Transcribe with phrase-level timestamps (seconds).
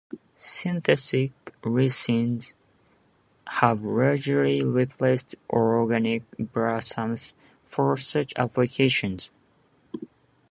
[0.35, 1.31] Synthetic
[1.63, 2.55] resins
[3.45, 7.35] have largely replaced organic balsams
[7.67, 9.29] for such applications.